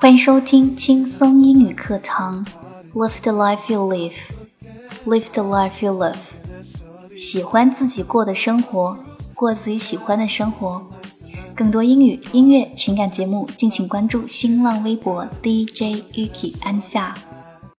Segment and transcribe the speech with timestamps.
[0.00, 2.42] 欢迎收听轻松英语课堂
[2.94, 4.14] live the life you live.
[5.04, 6.16] Live the life you love.
[7.14, 8.96] 喜欢自己过的生活
[9.34, 10.82] 过自己喜欢的生活。
[11.54, 17.14] 更多英语音乐情感节目敬请关注新浪微博 dj yuki 安夏。